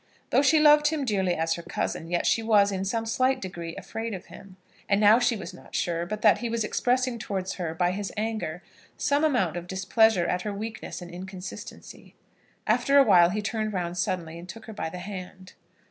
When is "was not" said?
5.35-5.75